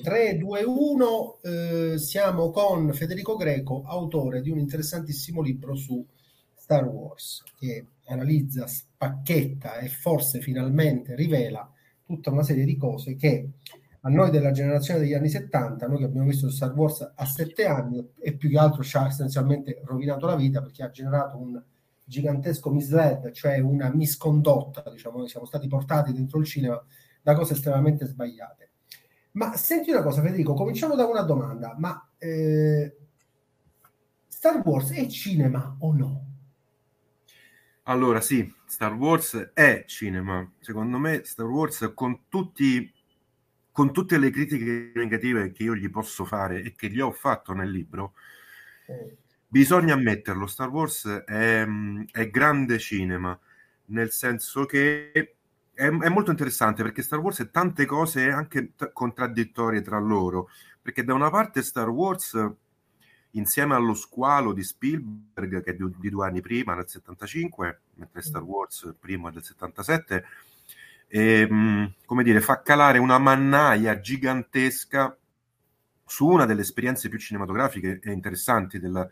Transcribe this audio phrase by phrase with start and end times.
[0.00, 6.04] 3, 2, 1, eh, siamo con Federico Greco, autore di un interessantissimo libro su
[6.54, 11.70] Star Wars, che analizza, spacchetta e forse finalmente rivela
[12.04, 13.48] tutta una serie di cose che
[14.02, 17.66] a noi della generazione degli anni 70, noi che abbiamo visto Star Wars a sette
[17.66, 21.62] anni e più che altro ci ha essenzialmente rovinato la vita perché ha generato un
[22.02, 26.82] gigantesco misled, cioè una miscondotta, diciamo, siamo stati portati dentro il cinema
[27.22, 28.69] da cose estremamente sbagliate.
[29.32, 32.96] Ma senti una cosa, Federico, cominciamo da una domanda, ma eh,
[34.26, 36.24] Star Wars è cinema o no?
[37.84, 40.48] Allora sì, Star Wars è cinema.
[40.60, 42.92] Secondo me Star Wars con, tutti,
[43.70, 47.52] con tutte le critiche negative che io gli posso fare e che gli ho fatto
[47.52, 48.14] nel libro,
[48.86, 49.16] eh.
[49.46, 51.66] bisogna ammetterlo, Star Wars è,
[52.10, 53.38] è grande cinema,
[53.86, 55.36] nel senso che
[55.80, 60.50] è, è, molto interessante perché Star Wars è tante cose anche t- contraddittorie tra loro.
[60.82, 62.38] Perché da una parte Star Wars,
[63.30, 68.20] insieme allo squalo di Spielberg, che è di, di due anni prima, nel 75, mentre
[68.20, 70.24] Star Wars primo è del 77,
[71.08, 75.16] e, ehm, come dire, fa calare una mannaia gigantesca
[76.04, 79.08] su una delle esperienze più cinematografiche e interessanti della,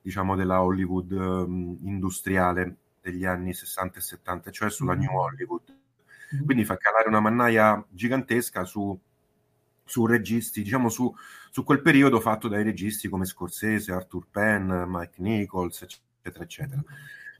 [0.00, 5.77] diciamo, della Hollywood um, industriale degli anni 60 e 70, cioè sulla New Hollywood.
[6.34, 6.44] Mm-hmm.
[6.44, 8.98] Quindi fa calare una mannaia gigantesca su,
[9.84, 11.12] su registi, diciamo su,
[11.50, 16.82] su, quel periodo fatto dai registi come Scorsese, Arthur Penn, Mike Nichols, eccetera, eccetera.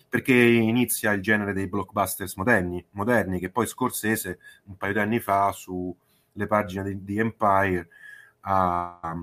[0.08, 5.20] Perché inizia il genere dei blockbusters moderni, moderni che poi Scorsese un paio di anni
[5.20, 7.88] fa sulle pagine di, di Empire
[8.40, 9.14] ha,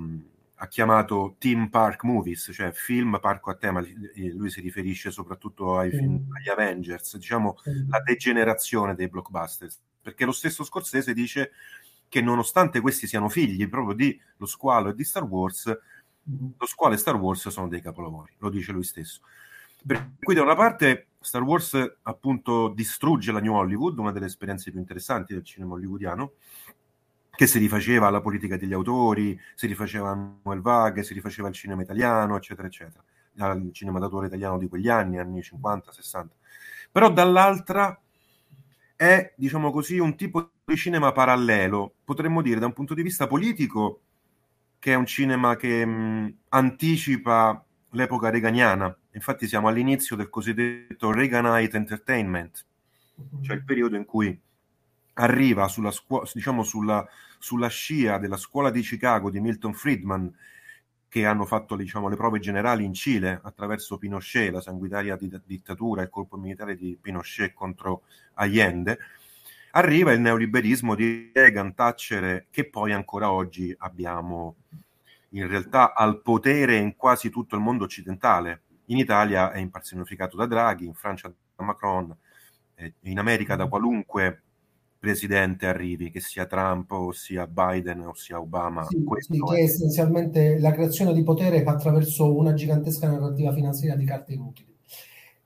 [0.57, 3.83] ha chiamato Team Park Movies, cioè film parco a tema,
[4.33, 7.57] lui si riferisce soprattutto ai film, agli Avengers, diciamo
[7.89, 11.51] la degenerazione dei blockbusters, perché lo stesso Scorsese dice
[12.07, 15.65] che nonostante questi siano figli proprio di Lo Squalo e di Star Wars,
[16.57, 19.19] Lo Squalo e Star Wars sono dei capolavori, lo dice lui stesso.
[19.85, 24.71] Per cui da una parte Star Wars appunto distrugge la New Hollywood, una delle esperienze
[24.71, 26.33] più interessanti del cinema hollywoodiano,
[27.35, 31.53] che si rifaceva alla politica degli autori, si rifaceva a Noel Vague, si rifaceva al
[31.53, 33.03] cinema italiano, eccetera, eccetera,
[33.39, 36.33] al cinema d'autore italiano di quegli anni, anni 50, 60.
[36.91, 37.99] Però dall'altra
[38.95, 43.27] è, diciamo così, un tipo di cinema parallelo, potremmo dire da un punto di vista
[43.27, 44.01] politico,
[44.79, 48.95] che è un cinema che mh, anticipa l'epoca reganiana.
[49.11, 52.65] Infatti siamo all'inizio del cosiddetto Reaganite Entertainment,
[53.41, 54.39] cioè il periodo in cui
[55.15, 57.07] arriva sulla, scu- diciamo sulla,
[57.39, 60.33] sulla scia della scuola di Chicago di Milton Friedman,
[61.07, 66.01] che hanno fatto diciamo, le prove generali in Cile attraverso Pinochet, la sanguinaria di- dittatura
[66.01, 68.03] e il colpo militare di Pinochet contro
[68.33, 68.99] Allende,
[69.71, 74.55] arriva il neoliberismo di Reagan, Thatcher, che poi ancora oggi abbiamo
[75.29, 78.61] in realtà al potere in quasi tutto il mondo occidentale.
[78.85, 82.15] In Italia è impersonificato da Draghi, in Francia da Macron,
[83.01, 84.43] in America da qualunque
[85.05, 88.83] presidente arrivi, che sia Trump o sia Biden o sia Obama.
[88.85, 94.05] Sì, sì, che è essenzialmente la creazione di potere attraverso una gigantesca narrativa finanziaria di
[94.05, 94.75] carte inutili.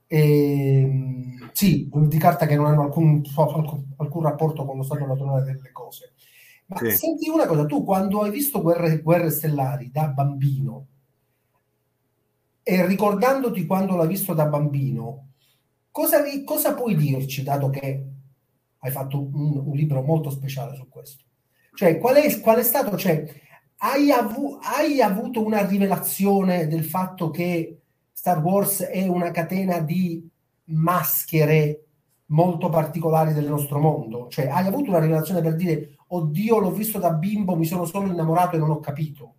[0.06, 5.04] E, ehm, sì, di carta che non hanno alcun, alcun, alcun rapporto con lo stato
[5.04, 6.14] naturale delle cose.
[6.66, 6.90] Ma sì.
[6.92, 10.86] senti una cosa, tu quando hai visto Guerre, Guerre Stellari da bambino
[12.62, 15.32] e ricordandoti quando l'hai visto da bambino,
[15.90, 18.09] cosa, cosa puoi dirci, dato che
[18.80, 21.24] hai fatto un, un libro molto speciale su questo.
[21.74, 23.24] Cioè, qual è, qual è stato, cioè,
[23.78, 27.82] hai, avu, hai avuto una rivelazione del fatto che
[28.12, 30.28] Star Wars è una catena di
[30.64, 31.84] maschere
[32.26, 34.28] molto particolari del nostro mondo?
[34.28, 38.08] Cioè, hai avuto una rivelazione per dire, oddio, l'ho visto da bimbo, mi sono solo
[38.08, 39.36] innamorato e non ho capito?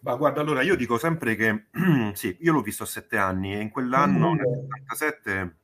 [0.00, 1.66] Ma guarda, allora io dico sempre che
[2.12, 4.36] sì, io l'ho visto a sette anni e in quell'anno, mm.
[4.36, 5.56] nel 77,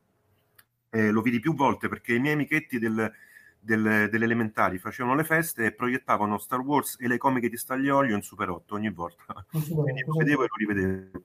[0.91, 3.13] eh, lo vidi più volte perché i miei amichetti del,
[3.59, 8.15] del, delle elementari facevano le feste e proiettavano Star Wars e le comiche di Stagliolio
[8.15, 9.45] in Super 8 ogni volta.
[9.51, 11.25] Quindi lo vedevo e lo rivedevo.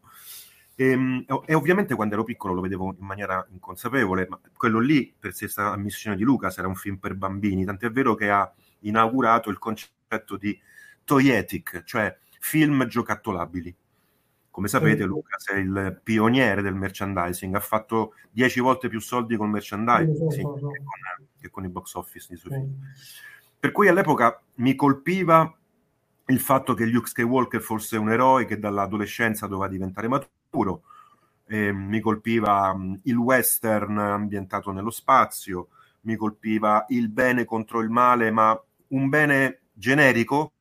[0.76, 5.14] E, ehm, e, ovviamente quando ero piccolo lo vedevo in maniera inconsapevole, ma quello lì,
[5.18, 8.52] per stessa missione di Lucas, era un film per bambini, tant'è vero che ha
[8.82, 10.60] inaugurato il concetto di
[11.04, 13.76] toyetic, cioè film giocattolabili.
[14.56, 19.50] Come sapete, Lucas è il pioniere del merchandising, ha fatto dieci volte più soldi col
[19.50, 20.74] merchandising sì, che, con,
[21.42, 22.74] che, con, i box office di suoi film.
[23.60, 25.54] Per cui all'epoca mi colpiva
[26.28, 30.84] il fatto che Luke Skywalker fosse un eroe che dall'adolescenza doveva diventare maturo,
[31.48, 32.74] eh, mi colpiva
[33.04, 35.68] il western ambientato nello spazio,
[36.04, 38.58] mi colpiva il bene contro il male, ma
[38.88, 40.54] un bene generico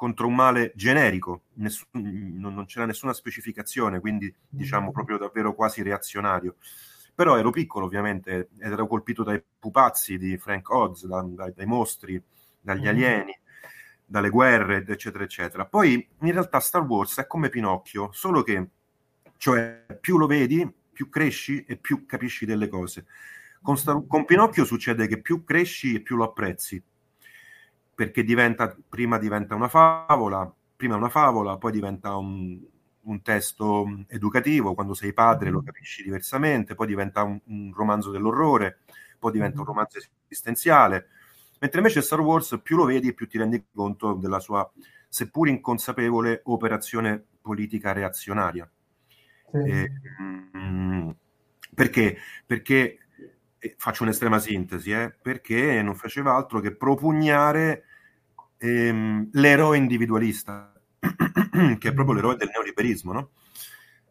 [0.00, 5.82] contro un male generico, Nessun, non, non, c'era nessuna specificazione, quindi diciamo proprio davvero quasi
[5.82, 6.56] reazionario.
[7.14, 11.66] Però ero piccolo ovviamente ed ero colpito dai pupazzi di Frank Oz, da, dai, dai
[11.66, 12.22] mostri,
[12.62, 13.38] dagli alieni,
[14.06, 15.66] dalle guerre, eccetera, eccetera.
[15.66, 18.68] Poi in realtà Star Wars è come Pinocchio, solo che
[19.36, 23.04] cioè più lo vedi, più cresci e più capisci delle cose.
[23.60, 26.82] Con, Star, con Pinocchio succede che più cresci e più lo apprezzi
[27.94, 32.58] perché diventa, prima diventa una favola, prima una favola, poi diventa un,
[33.02, 35.66] un testo educativo, quando sei padre lo mm-hmm.
[35.66, 38.80] capisci diversamente, poi diventa un, un romanzo dell'orrore,
[39.18, 39.72] poi diventa un mm-hmm.
[39.72, 41.08] romanzo esistenziale,
[41.58, 44.70] mentre invece Star Wars più lo vedi più ti rendi conto della sua,
[45.08, 48.70] seppur inconsapevole, operazione politica reazionaria.
[49.50, 49.58] Sì.
[49.58, 49.92] E,
[50.56, 51.10] mm,
[51.74, 52.18] perché?
[52.46, 52.98] Perché
[53.76, 57.84] faccio un'estrema sintesi, eh, perché non faceva altro che propugnare
[58.56, 63.30] ehm, l'eroe individualista, che è proprio l'eroe del neoliberismo, no?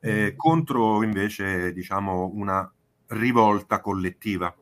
[0.02, 2.72] eh, contro invece diciamo, una
[3.08, 4.54] rivolta collettiva.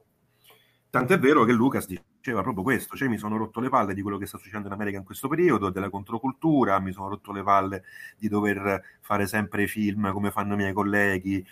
[0.89, 4.17] Tant'è vero che Lucas diceva proprio questo, cioè mi sono rotto le palle di quello
[4.17, 7.83] che sta succedendo in America in questo periodo, della controcultura, mi sono rotto le palle
[8.17, 11.45] di dover fare sempre film come fanno i miei colleghi,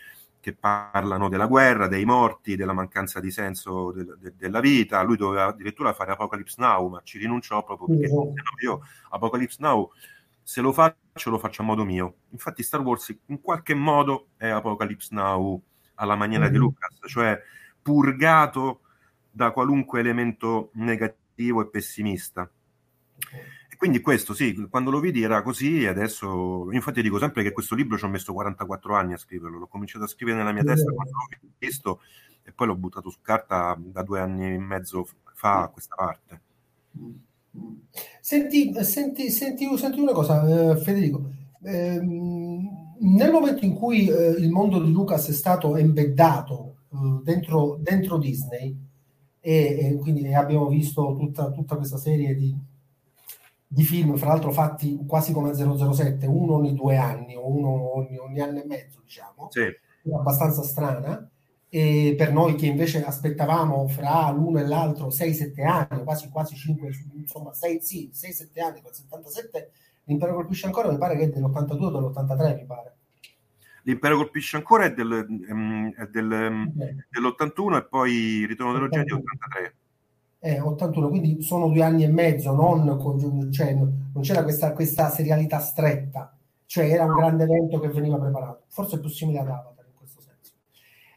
[0.45, 5.01] che parlano della guerra, dei morti, della mancanza di senso de- de- della vita.
[5.01, 9.91] Lui doveva addirittura fare Apocalypse Now, ma ci rinunciò proprio perché uh io Apocalypse Now,
[10.43, 12.17] se lo faccio, lo faccio a modo mio.
[12.29, 15.59] Infatti Star Wars in qualche modo è Apocalypse Now
[15.95, 17.41] alla maniera uh di Lucas, cioè
[17.81, 18.81] purgato
[19.31, 22.47] da qualunque elemento negativo e pessimista.
[23.17, 27.51] E quindi questo sì, quando lo vidi era così e adesso, infatti dico sempre che
[27.51, 30.63] questo libro ci ho messo 44 anni a scriverlo, l'ho cominciato a scrivere nella mia
[30.63, 32.01] testa quando l'ho visto
[32.43, 36.41] e poi l'ho buttato su carta da due anni e mezzo fa a questa parte.
[38.19, 41.29] Senti, senti, senti, senti una cosa, eh, Federico.
[41.63, 47.77] Eh, nel momento in cui eh, il mondo di Lucas è stato embeddato eh, dentro,
[47.81, 48.75] dentro, Disney
[49.39, 52.55] e, e quindi abbiamo visto tutta, tutta questa serie di,
[53.75, 58.17] di film, fra l'altro fatti quasi come 007, uno ogni due anni o uno ogni,
[58.17, 59.65] ogni anno e mezzo, diciamo, sì.
[60.13, 61.29] abbastanza strana.
[61.67, 66.89] E per noi che invece aspettavamo fra l'uno e l'altro 6-7 anni, quasi quasi 5,
[67.15, 69.71] insomma 6, sì, 6-7 anni, con 77,
[70.05, 72.95] l'impero colpisce ancora, mi pare che è dell'82 o dell'83, mi pare.
[73.83, 76.71] L'impero colpisce ancora è, del, um, è del, um,
[77.09, 79.75] dell'81 e poi Ritorno dello Jedi 83
[80.45, 85.09] eh, 81, quindi sono due anni e mezzo, non, con, cioè, non c'era questa, questa,
[85.09, 86.37] serialità stretta,
[86.67, 89.97] cioè era un grande evento che veniva preparato, forse è più simile ad Avatar in
[89.97, 90.53] questo senso.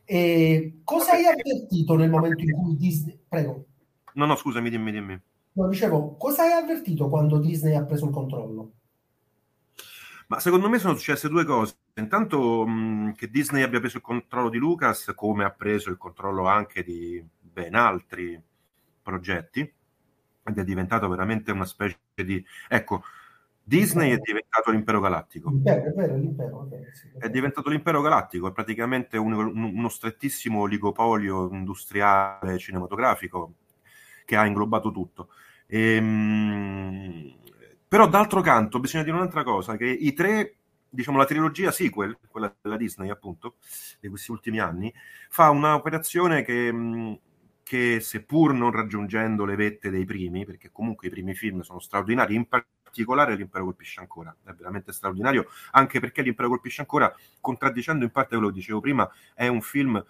[0.06, 3.18] E cosa hai avvertito nel momento in cui Disney...
[3.28, 3.66] Prego.
[4.14, 5.20] No, no, scusami, dimmi, dimmi.
[5.52, 8.72] No, dicevo, cosa hai avvertito quando Disney ha preso il controllo?
[10.28, 11.76] Ma secondo me sono successe due cose.
[11.96, 16.46] Intanto mh, che Disney abbia preso il controllo di Lucas, come ha preso il controllo
[16.46, 18.42] anche di ben altri
[19.08, 22.44] progetti ed è diventato veramente una specie di...
[22.68, 23.02] Ecco,
[23.62, 25.50] Disney è diventato l'impero galattico.
[25.50, 26.58] L'impero, è vero, l'impero.
[26.60, 33.54] Okay, sì, è diventato l'impero galattico, è praticamente un, uno strettissimo oligopolio industriale cinematografico
[34.24, 35.28] che ha inglobato tutto.
[35.66, 37.34] Ehm,
[37.86, 40.56] però d'altro canto bisogna dire un'altra cosa, che i tre,
[40.88, 43.56] diciamo la trilogia sequel, quella della Disney appunto,
[44.00, 44.92] di questi ultimi anni,
[45.28, 47.18] fa un'operazione che mh,
[47.68, 52.34] che seppur non raggiungendo le vette dei primi, perché comunque i primi film sono straordinari,
[52.34, 58.10] in particolare l'Impero colpisce ancora, è veramente straordinario, anche perché l'Impero colpisce ancora, contraddicendo in
[58.10, 60.02] parte quello che dicevo prima, è un film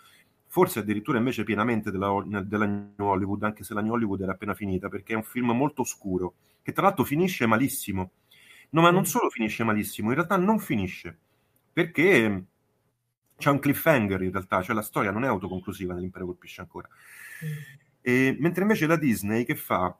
[0.46, 4.54] forse addirittura invece pienamente della, della, New Hollywood, anche se la New Hollywood era appena
[4.54, 8.12] finita, perché è un film molto scuro, che tra l'altro finisce malissimo.
[8.70, 11.18] No, ma non solo finisce malissimo, in realtà non finisce,
[11.72, 12.44] perché
[13.38, 16.88] c'è un cliffhanger in realtà, cioè la storia non è autoconclusiva nell'Impero colpisce ancora.
[18.00, 19.96] E, mentre invece la Disney che fa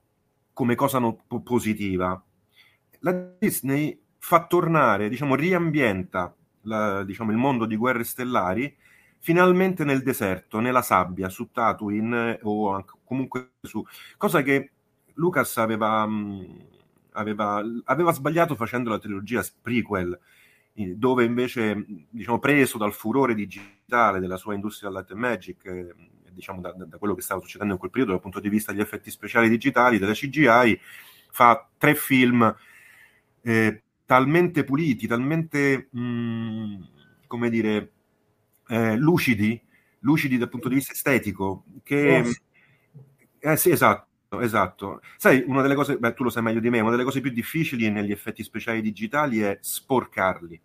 [0.53, 2.21] come cosa no, positiva?
[3.01, 8.77] La Disney fa tornare, diciamo, riambienta la, diciamo, il mondo di guerre stellari
[9.21, 13.85] finalmente nel deserto, nella sabbia, su Tatooine o anche, comunque su...
[14.17, 14.71] cosa che
[15.15, 16.09] Lucas aveva,
[17.13, 20.19] aveva, aveva sbagliato facendo la trilogia prequel,
[20.97, 25.95] dove invece, diciamo, preso dal furore digitale della sua industria Light Magic, eh,
[26.33, 28.81] diciamo, da, da, quello che stava succedendo in quel periodo dal punto di vista degli
[28.81, 30.81] effetti speciali digitali, della CGI,
[31.31, 32.57] fa tre film
[33.43, 36.89] eh, talmente puliti, talmente, mh,
[37.27, 37.93] come dire,
[38.69, 39.61] eh, lucidi,
[40.01, 42.25] lucidi dal punto di vista estetico, che...
[43.41, 45.01] Eh, sì, esatto, esatto.
[45.17, 47.31] Sai, una delle cose, beh, tu lo sai meglio di me, una delle cose più
[47.31, 50.61] difficili negli effetti speciali digitali è sporcarli.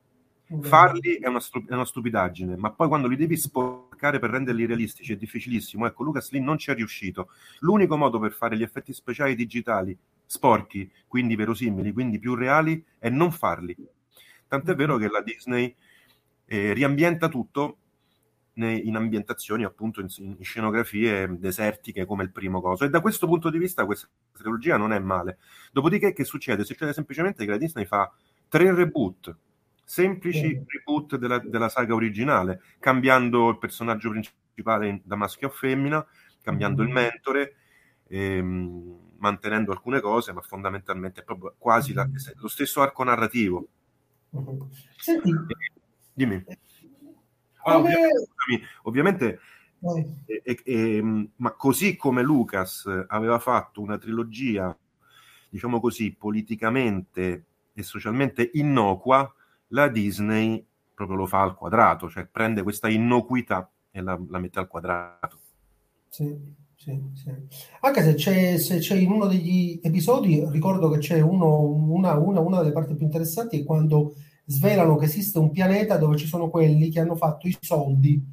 [0.62, 4.66] Farli è una, stu- è una, stupidaggine, ma poi quando li devi sporcare per renderli
[4.66, 5.88] realistici è difficilissimo.
[5.88, 7.30] Ecco, Lucas lì non ci è riuscito.
[7.60, 13.10] L'unico modo per fare gli effetti speciali digitali sporchi, quindi verosimili, quindi più reali, è
[13.10, 13.76] non farli.
[14.48, 15.74] Tant'è vero che la Disney
[16.46, 17.78] eh, riambienta tutto
[18.56, 23.50] in ambientazioni appunto in, in, scenografie desertiche come il primo coso e da questo punto
[23.50, 25.40] di vista questa trilogia non è male
[25.72, 26.64] dopodiché che succede?
[26.64, 28.14] succede semplicemente che la Disney fa
[28.48, 29.36] tre reboot
[29.84, 36.06] semplici reboot della, della, saga originale cambiando il personaggio principale in, da maschio a femmina
[36.42, 37.56] cambiando il mentore
[38.08, 43.68] ehm, mantenendo alcune cose ma fondamentalmente è proprio quasi la, lo stesso arco narrativo.
[44.98, 45.32] Senti,
[46.14, 46.44] dimmi.
[47.66, 49.40] Ah, ovviamente, ovviamente
[50.26, 50.42] eh.
[50.44, 54.78] eh, eh, ma così come Lucas aveva fatto una trilogia,
[55.50, 59.32] diciamo così, politicamente e socialmente innocua,
[59.74, 64.60] la Disney proprio lo fa al quadrato, cioè prende questa innocuità e la, la mette
[64.60, 65.40] al quadrato.
[66.08, 66.36] Sì,
[66.76, 67.32] sì, sì.
[67.82, 72.40] Anche se c'è, se c'è, in uno degli episodi, ricordo che c'è uno, una, una,
[72.40, 74.14] una delle parti più interessanti è quando
[74.46, 78.24] svelano che esiste un pianeta dove ci sono quelli che hanno fatto i soldi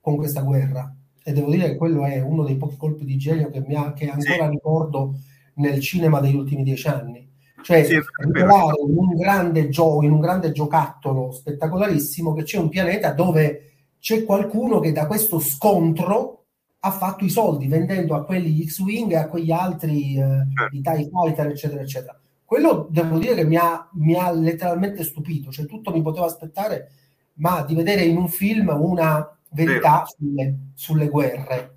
[0.00, 0.94] con questa guerra.
[1.24, 3.92] E devo dire che quello è uno dei pochi colpi di genio che, mi ha,
[3.92, 4.50] che ancora sì.
[4.50, 5.14] ricordo
[5.54, 7.30] nel cinema degli ultimi dieci anni.
[7.62, 13.12] Cioè, sì, in un grande gioco, in un grande giocattolo spettacolarissimo che c'è un pianeta
[13.12, 16.44] dove c'è qualcuno che da questo scontro
[16.80, 20.76] ha fatto i soldi vendendo a quelli X-Wing e a quegli altri eh, certo.
[20.76, 22.16] i TIE Fighter, eccetera, eccetera
[22.52, 26.90] quello devo dire che mi ha, mi ha letteralmente stupito, cioè tutto mi poteva aspettare,
[27.36, 31.76] ma di vedere in un film una verità sulle, sulle, guerre,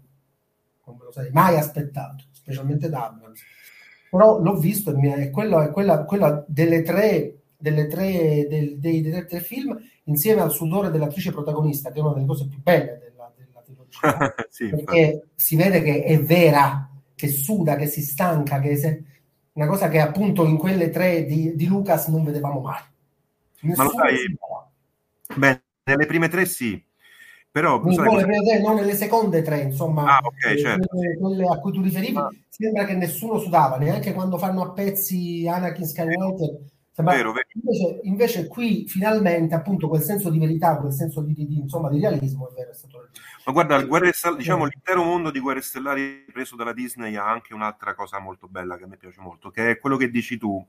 [0.85, 3.41] non me lo sarei mai aspettato, specialmente da Abrams.
[4.15, 9.01] Però l'ho visto e, è, quello, è quella, quella delle tre, delle tre del, dei,
[9.01, 13.01] dei, tre film, insieme al sudore dell'attrice protagonista, che è una delle cose più belle
[13.03, 15.29] della, della trilogia, sì, perché infatti.
[15.35, 18.77] si vede che è vera, che suda, che si stanca, che...
[18.77, 19.03] Se,
[19.51, 22.81] una cosa che appunto in quelle tre di, di Lucas non vedevamo mai.
[23.61, 24.37] Nessuno Ma lo sai,
[25.37, 26.81] beh, nelle prime tre sì,
[27.55, 28.25] però non, sai, cosa...
[28.25, 30.87] tre, no, nelle seconde tre, insomma, ah, okay, certo.
[30.87, 32.29] quelle, quelle, a cui tu riferivi, ah.
[32.49, 36.57] sembra che nessuno sudava, neanche quando fanno a pezzi Anakin Skywalker.
[36.91, 37.15] Sembra...
[37.15, 37.47] Vero, vero.
[37.53, 41.89] Invece, invece, qui finalmente appunto quel senso di verità, quel senso di, di, di insomma,
[41.89, 43.07] di realismo è vero, è stato
[43.45, 47.95] ma guarda, Stellari, diciamo, l'intero mondo di Guerre Stellari preso dalla Disney ha anche un'altra
[47.95, 50.61] cosa molto bella che a me piace molto, che è quello che dici tu,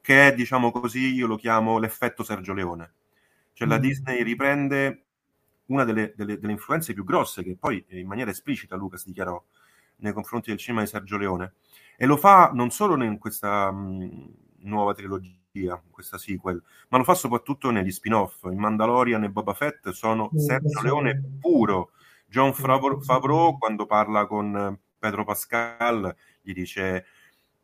[0.00, 2.92] che è, diciamo così, io lo chiamo l'effetto Sergio Leone.
[3.54, 3.70] Cioè mm.
[3.70, 5.06] la Disney riprende
[5.68, 9.42] una delle, delle, delle, influenze più grosse che poi in maniera esplicita Lucas dichiarò
[9.96, 11.54] nei confronti del cinema di Sergio Leone
[11.96, 17.04] e lo fa non solo in questa mh, nuova trilogia trilogia, questa sequel, ma lo
[17.04, 18.44] fa soprattutto negli spin-off.
[18.44, 21.90] In Mandalorian e Boba Fett sono Sergio Leone puro.
[22.26, 27.06] John Favreau, quando parla con Pedro Pascal, gli dice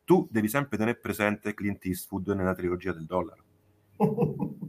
[0.05, 3.43] tu devi sempre tenere presente Clint Eastwood nella trilogia del dollaro.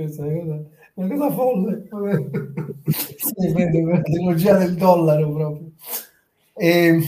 [0.00, 0.58] Questa è una,
[0.94, 1.88] una cosa folle.
[3.84, 5.70] la trilogia del dollaro proprio.
[6.54, 7.00] E,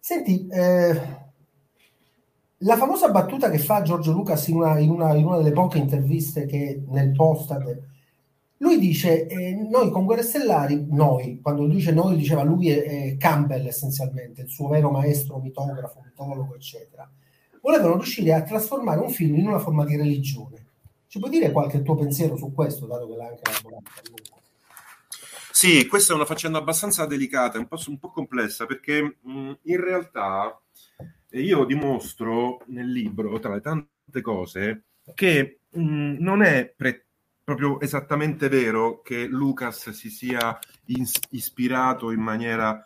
[0.00, 1.00] senti, eh,
[2.58, 5.78] la famosa battuta che fa Giorgio Lucas in una, in una, in una delle poche
[5.78, 7.56] interviste che nel post
[8.58, 13.16] lui dice eh, noi con Guerre Stellari noi, quando dice noi diceva lui è, è
[13.16, 17.08] Campbell essenzialmente il suo vero maestro mitografo, mitologo eccetera
[17.60, 20.63] volevano riuscire a trasformare un film in una forma di religione
[21.14, 23.88] ci puoi dire qualche tuo pensiero su questo dato che l'ha anche elaborato
[25.52, 29.80] sì, questa è una faccenda abbastanza delicata, un po', un po complessa, perché mh, in
[29.80, 30.60] realtà
[31.30, 37.06] io dimostro nel libro, tra le tante cose, che mh, non è pre-
[37.44, 42.84] proprio esattamente vero che Lucas si sia ins- ispirato in maniera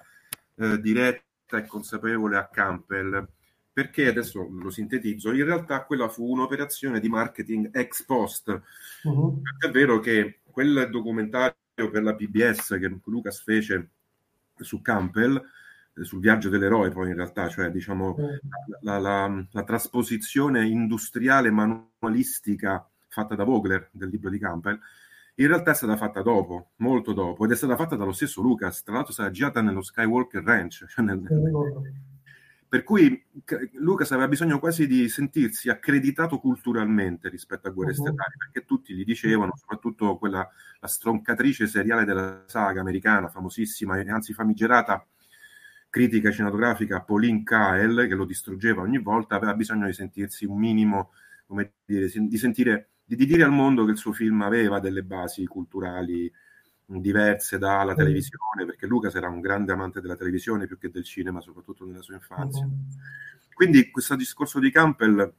[0.56, 3.26] eh, diretta e consapevole a Campbell,
[3.78, 8.60] perché adesso lo sintetizzo, in realtà quella fu un'operazione di marketing ex post.
[9.04, 9.40] Uh-huh.
[9.56, 13.90] È vero che quel documentario per la PBS che Lucas fece
[14.56, 15.40] su Campbell
[16.00, 18.16] sul viaggio dell'eroe poi in realtà, cioè diciamo
[18.80, 24.80] la, la, la, trasposizione industriale manualistica fatta da Vogler del libro di Campbell,
[25.36, 28.82] in realtà è stata fatta dopo, molto dopo, ed è stata fatta dallo stesso Lucas,
[28.82, 31.20] tra l'altro stata girata nello Skywalker Ranch, cioè nel,
[32.68, 33.24] per cui
[33.72, 38.06] Lucas aveva bisogno quasi di sentirsi accreditato culturalmente rispetto a Guerre uh-huh.
[38.06, 40.46] Stellari, perché tutti gli dicevano, soprattutto quella
[40.80, 45.04] la stroncatrice seriale della saga americana, famosissima e anzi famigerata
[45.88, 51.12] critica cinematografica Pauline Kael, che lo distruggeva ogni volta, aveva bisogno di sentirsi un minimo,
[51.46, 55.02] come dire, di sentire, di, di dire al mondo che il suo film aveva delle
[55.02, 56.30] basi culturali
[56.90, 61.40] diverse dalla televisione, perché Lucas era un grande amante della televisione più che del cinema,
[61.40, 62.66] soprattutto nella sua infanzia.
[63.52, 65.32] Quindi questo discorso di Campbell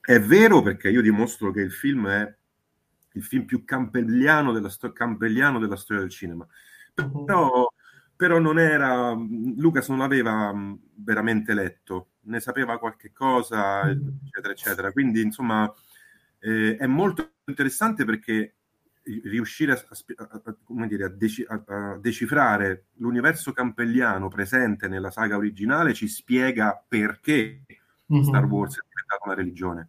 [0.00, 2.34] è vero perché io dimostro che il film è
[3.14, 6.46] il film più campelliano della, sto- campelliano della storia del cinema.
[6.92, 7.72] Però,
[8.14, 10.52] però, non era, Lucas non l'aveva
[10.96, 14.92] veramente letto, ne sapeva qualche cosa, eccetera, eccetera.
[14.92, 15.72] Quindi, insomma,
[16.40, 18.56] eh, è molto interessante perché
[19.24, 19.82] riuscire a,
[20.16, 27.62] a, a, dire, deci, a, decifrare l'universo campelliano presente nella saga originale ci spiega perché
[28.12, 28.22] mm-hmm.
[28.22, 29.88] Star Wars è diventata una religione,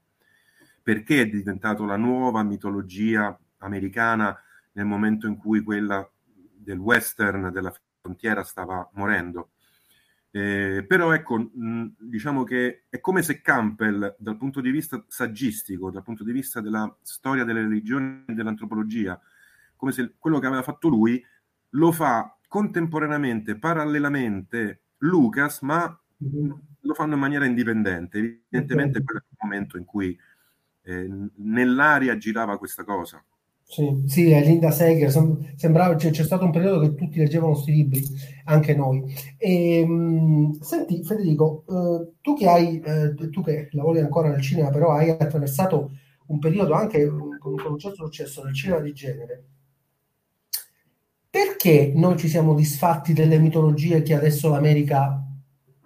[0.81, 4.37] perché è diventata la nuova mitologia americana
[4.73, 9.51] nel momento in cui quella del western della frontiera stava morendo.
[10.33, 15.91] Eh, però ecco, mh, diciamo che è come se Campbell, dal punto di vista saggistico,
[15.91, 19.19] dal punto di vista della storia delle religioni e dell'antropologia,
[19.75, 21.21] come se quello che aveva fatto lui
[21.71, 26.51] lo fa contemporaneamente, parallelamente Lucas, ma mm-hmm.
[26.79, 28.17] lo fanno in maniera indipendente.
[28.17, 30.17] Evidentemente quello è il momento in cui
[30.83, 33.23] eh, nell'aria girava questa cosa.
[33.71, 35.09] Sì, sì, è Linda Seger,
[35.55, 38.03] sembrava, cioè, c'è stato un periodo che tutti leggevano questi libri,
[38.45, 39.01] anche noi.
[39.37, 39.89] E, ehm,
[40.57, 44.91] mh, senti Federico, eh, tu che hai, eh, tu che lavori ancora nel cinema, però
[44.91, 45.89] hai attraversato
[46.27, 49.43] un periodo anche con, con un certo successo nel cinema di genere,
[51.29, 55.23] perché noi ci siamo disfatti delle mitologie che adesso l'America,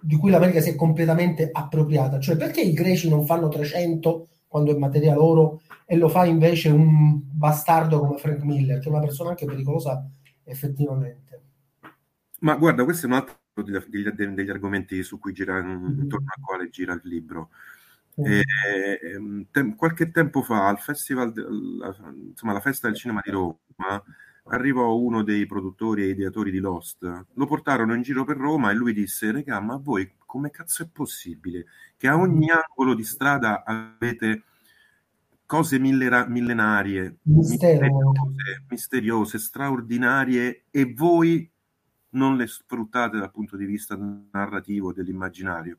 [0.00, 2.18] di cui l'America si è completamente appropriata?
[2.18, 6.70] Cioè perché i greci non fanno 300 quando è materia loro e lo fa invece
[6.70, 10.08] un bastardo come Frank Miller, che è una persona anche pericolosa
[10.44, 11.42] effettivamente.
[12.40, 16.00] Ma guarda, questo è un altro degli, degli argomenti su cui gira, mm-hmm.
[16.00, 17.50] intorno al quale gira il libro.
[18.18, 18.32] Mm-hmm.
[18.32, 21.34] E, ehm, te, qualche tempo fa al festival,
[22.28, 23.58] insomma, alla festa del cinema di Roma,
[24.44, 28.74] arrivò uno dei produttori e ideatori di Lost, lo portarono in giro per Roma e
[28.74, 33.64] lui disse, regà, ma voi come cazzo è possibile che a ogni angolo di strada
[33.64, 34.42] avete
[35.46, 41.50] cose millera- millenarie, misteriose, misteriose, straordinarie e voi
[42.10, 43.96] non le sfruttate dal punto di vista
[44.32, 45.78] narrativo dell'immaginario.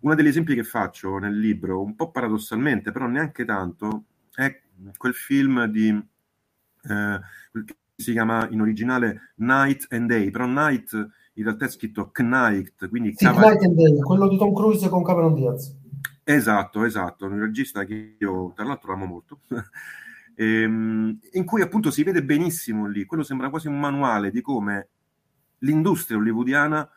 [0.00, 4.62] Uno degli esempi che faccio nel libro, un po' paradossalmente, però neanche tanto, è
[4.96, 7.20] quel film di eh,
[7.64, 12.88] che si chiama in originale Night and Day, però Night in realtà è scritto Knight,
[12.88, 15.74] quindi sì, Caval- Knight quello di Tom Cruise con Cameron Diaz.
[16.24, 19.40] Esatto, esatto, un regista che io tra l'altro amo molto,
[20.34, 24.88] ehm, in cui appunto si vede benissimo lì, quello sembra quasi un manuale di come
[25.58, 26.88] l'industria hollywoodiana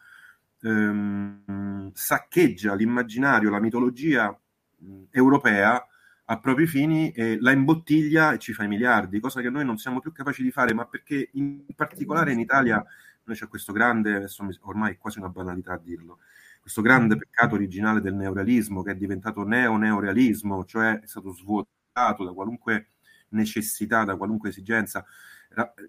[0.62, 4.38] ehm, saccheggia l'immaginario, la mitologia
[4.78, 5.86] mh, europea
[6.26, 9.78] a propri fini e la imbottiglia e ci fa i miliardi, cosa che noi non
[9.78, 12.84] siamo più capaci di fare, ma perché in particolare in Italia
[13.32, 14.28] noi c'è questo grande,
[14.62, 16.20] ormai è quasi una banalità dirlo,
[16.60, 22.34] questo grande peccato originale del neorealismo che è diventato neo-neorealismo, cioè è stato svuotato da
[22.34, 22.90] qualunque
[23.30, 25.04] necessità, da qualunque esigenza.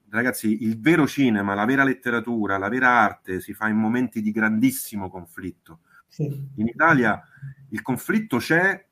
[0.08, 4.32] Ragazzi, il vero cinema, la vera letteratura, la vera arte si fa in momenti di
[4.32, 5.80] grandissimo conflitto.
[6.08, 6.24] Sì.
[6.56, 7.22] In Italia
[7.68, 8.84] il conflitto c'è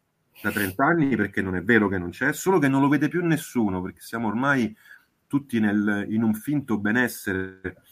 [0.43, 3.09] da 30 anni perché non è vero che non c'è, solo che non lo vede
[3.09, 4.75] più nessuno perché siamo ormai
[5.27, 7.83] tutti nel, in un finto benessere.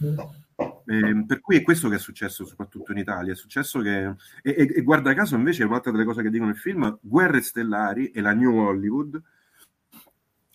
[0.90, 3.34] Eh, per cui è questo che è successo soprattutto in Italia.
[3.34, 6.58] È successo che, e, e, e guarda caso invece, un'altra delle cose che dicono nel
[6.58, 9.22] film, Guerre Stellari e la New Hollywood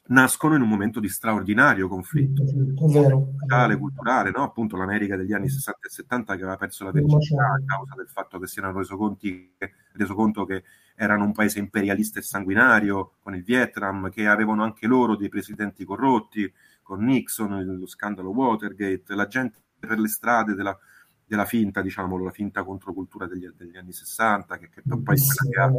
[0.05, 4.41] nascono in un momento di straordinario conflitto sociale, culturale, no?
[4.41, 8.09] appunto l'America degli anni 60 e 70 che aveva perso la verginità a causa del
[8.09, 9.53] fatto che si erano reso, conti,
[9.93, 10.63] reso conto che
[10.95, 15.85] erano un paese imperialista e sanguinario con il Vietnam, che avevano anche loro dei presidenti
[15.85, 20.77] corrotti, con Nixon, lo scandalo Watergate, la gente per le strade della,
[21.25, 25.49] della finta, diciamo, la finta controcultura degli, degli anni 60, che, che poi è quella
[25.49, 25.71] che ha,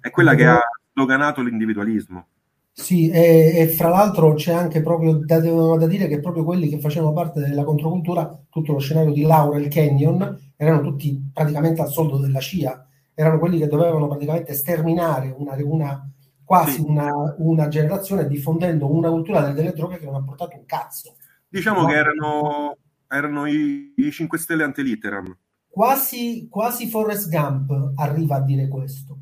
[0.00, 0.60] è quella che ha
[0.92, 2.26] doganato l'individualismo.
[2.72, 6.78] Sì, e, e, fra l'altro c'è anche proprio da, da, dire che proprio quelli che
[6.78, 12.18] facevano parte della controcultura, tutto lo scenario di Laurel Canyon, erano tutti praticamente al soldo
[12.18, 16.10] della CIA, erano quelli che dovevano praticamente sterminare una, una
[16.44, 16.84] quasi sì.
[16.86, 21.16] una, una, generazione diffondendo una cultura delle droghe che non ha portato un cazzo.
[21.48, 21.86] Diciamo no?
[21.86, 22.76] che erano,
[23.10, 25.36] erano i, i 5 Stelle antelitteram.
[25.68, 29.18] Quasi, quasi Forrest Gump arriva a dire questo.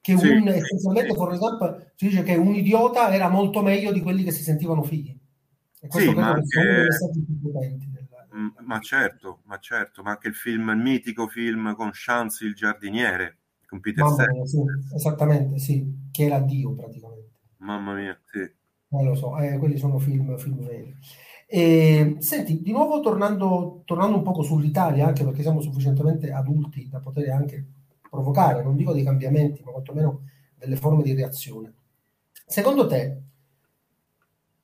[0.00, 1.16] Che sì, un, essenzialmente sì.
[1.16, 4.82] Forrest Gump si dice che un idiota era molto meglio di quelli che si sentivano
[4.82, 5.16] figli.
[5.80, 6.88] E questo sì, ma anche,
[8.36, 12.54] Mm, ma certo, ma certo, ma anche il film, il mitico film con Chance il
[12.54, 14.58] giardiniere, con Peter mia, sì,
[14.94, 17.30] esattamente, sì, che era Dio praticamente.
[17.58, 18.40] Mamma mia, sì.
[18.40, 20.94] Eh, lo so, eh, quelli sono film, film veri.
[21.46, 26.98] E, senti, di nuovo tornando, tornando un poco sull'Italia, anche perché siamo sufficientemente adulti da
[26.98, 27.64] poter anche
[28.10, 30.22] provocare, non dico dei cambiamenti, ma quantomeno
[30.58, 31.72] delle forme di reazione.
[32.46, 33.20] Secondo te,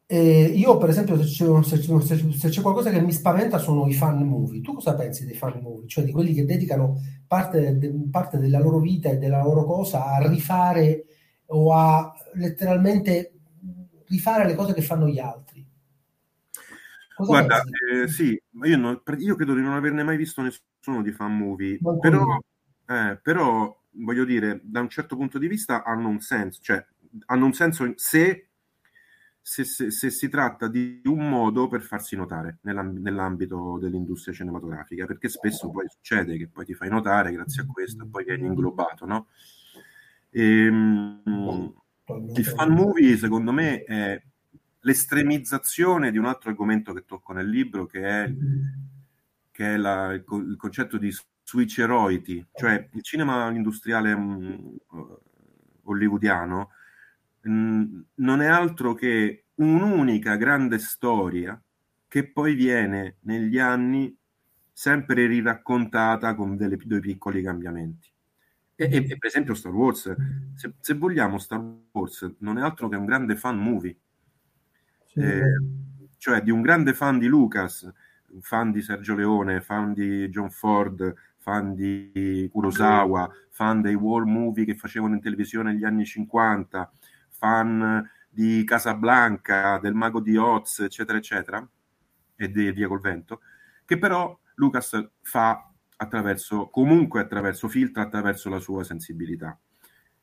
[0.06, 3.86] eh, io per esempio se c'è, se, c'è, se c'è, qualcosa che mi spaventa sono
[3.86, 4.60] i fan movie.
[4.60, 5.88] Tu cosa pensi dei fan movie?
[5.88, 10.04] Cioè di quelli che dedicano parte, de, parte della loro vita e della loro cosa
[10.04, 11.06] a rifare
[11.46, 13.32] o a letteralmente
[14.08, 15.51] rifare le cose che fanno gli altri.
[17.14, 21.12] Cosa Guarda, eh, sì, io, non, io, credo di non averne mai visto nessuno di
[21.12, 22.38] fan movie, però,
[22.86, 26.84] eh, però, voglio dire, da un certo punto di vista hanno un senso, cioè
[27.26, 28.48] hanno un senso se,
[29.40, 35.04] se, se, se si tratta di un modo per farsi notare nell'amb- nell'ambito dell'industria cinematografica,
[35.04, 38.46] perché spesso poi succede che poi ti fai notare grazie a questo e poi vieni
[38.46, 39.26] inglobato, no?
[40.30, 41.74] E, ehm,
[42.34, 44.20] il fan movie, secondo me, è
[44.82, 48.32] l'estremizzazione di un altro argomento che tocco nel libro, che è,
[49.50, 51.12] che è la, il, il, concetto di
[51.44, 54.76] switcheroity, cioè il cinema industriale um,
[55.82, 56.70] hollywoodiano
[57.42, 61.60] um, non è altro che un'unica grande storia
[62.08, 64.14] che poi viene negli anni
[64.72, 68.10] sempre riraccontata con delle, dei piccoli cambiamenti.
[68.74, 70.14] E, e, per esempio Star Wars,
[70.54, 73.96] se, se, vogliamo, Star Wars non è altro che un grande fan movie,
[75.12, 75.20] sì.
[75.20, 75.42] eh,
[76.18, 77.90] cioè di un grande fan di Lucas,
[78.40, 84.64] fan di Sergio Leone, fan di John Ford, fan di Kurosawa, fan dei war movie
[84.64, 86.90] che facevano in televisione negli anni 50,
[87.28, 91.68] fan di Casablanca, del Mago di Oz, eccetera, eccetera,
[92.36, 93.40] e di Via col Vento,
[93.84, 99.58] che però Lucas fa attraverso, comunque attraverso, filtra attraverso la sua sensibilità.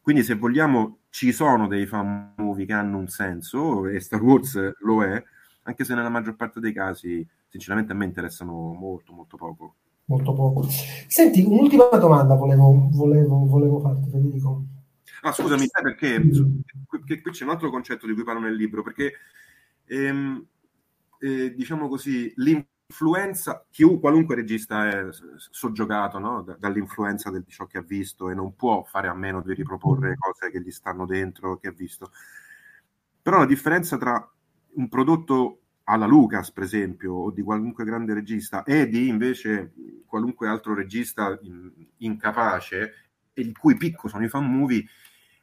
[0.09, 4.59] Quindi se vogliamo ci sono dei fan movie che hanno un senso e Star Wars
[4.79, 5.23] lo è,
[5.61, 9.75] anche se nella maggior parte dei casi sinceramente a me interessano molto molto poco.
[10.05, 10.63] Molto poco.
[10.67, 14.63] Senti, un'ultima domanda volevo, volevo, volevo farti, Federico.
[15.21, 16.27] Ah, scusami, sai perché?
[16.87, 19.13] Qui, qui c'è un altro concetto di cui parlo nel libro, perché
[19.85, 20.43] ehm,
[21.19, 26.41] eh, diciamo così, l'influenza influenza, chiunque, qualunque regista è soggiogato no?
[26.57, 30.49] dall'influenza di ciò che ha visto e non può fare a meno di riproporre cose
[30.49, 32.11] che gli stanno dentro, che ha visto.
[33.21, 34.27] Però la differenza tra
[34.73, 39.73] un prodotto alla Lucas, per esempio, o di qualunque grande regista, e di invece
[40.05, 41.39] qualunque altro regista
[41.97, 42.93] incapace,
[43.33, 44.83] e il cui picco sono i fan movie,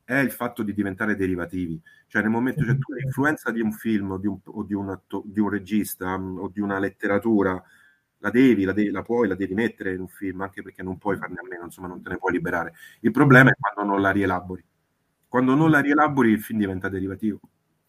[0.05, 1.81] è il fatto di diventare derivativi.
[2.09, 4.75] Cioè nel momento che cioè, tu l'influenza di un film o di un, o di
[4.75, 7.63] un, atto, di un regista mm, o di una letteratura
[8.19, 10.99] la devi, la, devi, la puoi, la devi mettere in un film, anche perché non
[10.99, 12.73] puoi farne a meno, insomma non te ne puoi liberare.
[13.01, 14.65] Il problema è quando non la rielabori.
[15.29, 17.41] Quando non la rielabori il film diventa derivativo.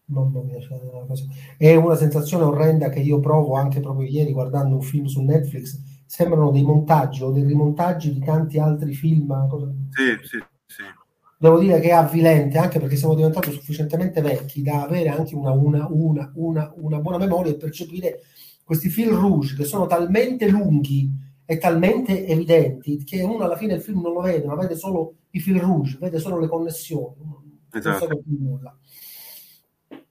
[0.06, 1.24] Mamma mia, cioè, una cosa...
[1.56, 5.78] è una sensazione orrenda che io provo anche proprio ieri guardando un film su Netflix.
[6.06, 9.48] Sembrano dei montaggi o dei rimontaggi di tanti altri film.
[9.48, 9.66] Cosa...
[9.90, 10.82] Sì, sì, sì
[11.38, 15.52] devo dire che è avvilente anche perché siamo diventati sufficientemente vecchi da avere anche una,
[15.52, 18.22] una, una, una, una buona memoria e percepire
[18.64, 21.10] questi film rouge che sono talmente lunghi
[21.46, 25.14] e talmente evidenti che uno alla fine il film non lo vede, ma vede solo
[25.30, 27.14] i film rouge, vede solo le connessioni,
[27.72, 28.06] esatto.
[28.06, 28.78] non sa nulla.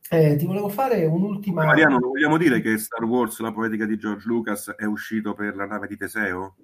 [0.09, 1.65] Eh, ti volevo fare un'ultima.
[1.65, 5.65] Mariano, vogliamo dire che Star Wars, la poetica di George Lucas, è uscito per la
[5.65, 6.55] nave di Teseo?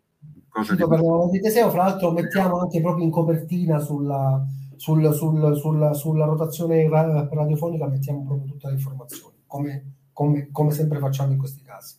[0.59, 5.55] Uscito per la di Teseo, fra l'altro mettiamo anche proprio in copertina sulla, sul, sul,
[5.57, 11.37] sulla, sulla, rotazione radiofonica, mettiamo proprio tutte le informazioni, come, come, come sempre facciamo in
[11.37, 11.95] questi casi.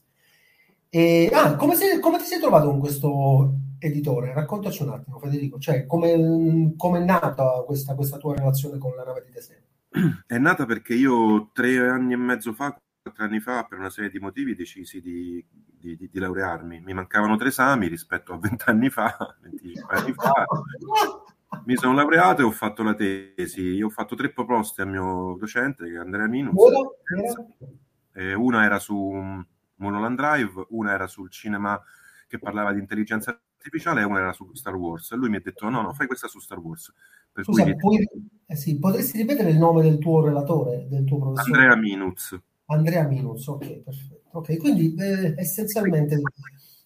[0.88, 4.32] E, ah, come, sei, come, ti sei trovato con questo editore?
[4.32, 9.24] Raccontaci un attimo, Federico, cioè come è nata questa, questa tua relazione con la nave
[9.26, 9.62] di Teseo?
[10.26, 12.76] È nata perché io tre anni e mezzo fa
[13.12, 15.44] tre anni fa, per una serie di motivi, decisi di,
[15.84, 16.80] di, di, di laurearmi.
[16.80, 20.32] Mi mancavano tre esami rispetto a vent'anni fa, 25 anni fa.
[21.66, 23.60] Mi sono laureato e ho fatto la tesi.
[23.60, 26.54] Io ho fatto tre proposte al mio docente, che è Andrea Minus.
[28.12, 28.96] Eh, una era su
[29.76, 31.80] Mulholland Drive, una era sul cinema
[32.26, 35.12] che parlava di intelligenza artificiale e una era su Star Wars.
[35.12, 36.92] E lui mi ha detto: no, no, fai questa su Star Wars.
[37.30, 37.76] Per Scusa, cui...
[37.76, 38.08] puoi...
[38.46, 41.56] eh sì, potresti ripetere il nome del tuo relatore, del tuo professore?
[41.56, 42.36] Andrea Minuz.
[42.66, 44.22] Andrea Minus, ok, perfetto.
[44.32, 46.20] Ok, quindi eh, essenzialmente...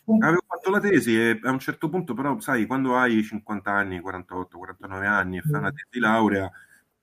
[0.05, 0.23] Un...
[0.23, 4.01] Avevo fatto la tesi e a un certo punto però, sai, quando hai 50 anni,
[4.01, 6.51] 48, 49 anni e fai una tesi di laurea,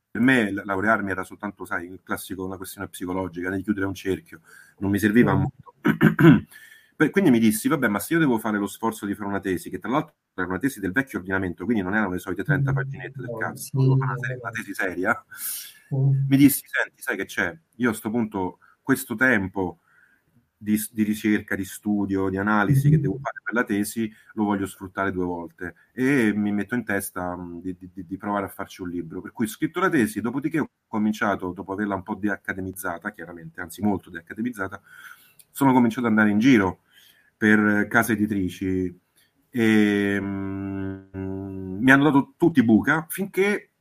[0.10, 4.42] per me laurearmi era soltanto, sai, il classico, una questione psicologica, di chiudere un cerchio,
[4.80, 5.40] non mi serviva mm.
[5.40, 5.74] molto.
[7.12, 9.70] Quindi mi dissi, vabbè, ma se io devo fare lo sforzo di fare una tesi,
[9.70, 12.72] che tra l'altro era una tesi del vecchio ordinamento, quindi non erano le solite 30
[12.72, 12.74] mm.
[12.74, 15.26] paginette del cazzo, sì, una, una, tesi seria,
[15.94, 16.28] mm.
[16.28, 17.56] mi dissi, senti, sai che c'è?
[17.76, 19.80] Io a questo punto, questo tempo
[20.56, 23.02] di, di, ricerca, di studio, di analisi che mm-hmm.
[23.02, 27.36] devo fare per la tesi, lo voglio sfruttare due volte e mi metto in testa
[27.36, 29.22] mh, di, di, di, provare a farci un libro.
[29.22, 33.60] Per cui ho scritto la tesi, dopodiché ho cominciato, dopo averla un po' deaccademizzata, chiaramente,
[33.60, 34.80] anzi molto deaccademizzata,
[35.50, 36.82] sono cominciato ad andare in giro
[37.36, 39.02] per case editrici
[39.50, 41.10] e mh,
[41.82, 43.72] mi hanno dato tutti buca finché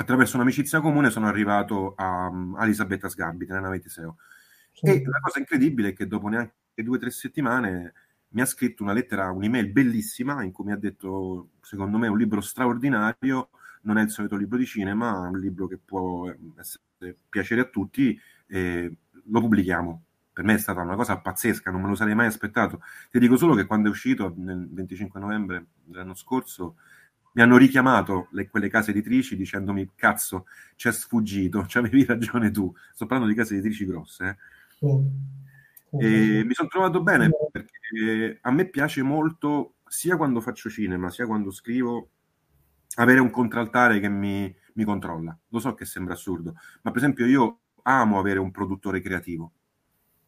[0.00, 4.16] attraverso un'amicizia comune sono arrivato a, a Elisabetta Sgambita nella Metiseo.
[4.80, 7.94] E la cosa incredibile è che dopo neanche due o tre settimane
[8.28, 12.10] mi ha scritto una lettera, un'email bellissima in cui mi ha detto, secondo me è
[12.10, 13.50] un libro straordinario,
[13.82, 17.64] non è il solito libro di cinema, è un libro che può essere, piacere a
[17.64, 20.02] tutti, e lo pubblichiamo
[20.38, 22.80] per me è stata una cosa pazzesca, non me lo sarei mai aspettato.
[23.10, 26.76] Ti dico solo che quando è uscito nel 25 novembre dell'anno scorso
[27.32, 32.50] mi hanno richiamato le, quelle case editrici dicendomi cazzo, ci è sfuggito, ci avevi ragione
[32.50, 32.72] tu.
[32.92, 34.38] Sto parlando di case editrici grosse.
[34.80, 34.86] Eh.
[34.86, 36.00] Mm.
[36.00, 41.26] E mi sono trovato bene perché a me piace molto, sia quando faccio cinema, sia
[41.26, 42.10] quando scrivo,
[42.96, 45.36] avere un contraltare che mi, mi controlla.
[45.48, 49.52] Lo so che sembra assurdo, ma per esempio io amo avere un produttore creativo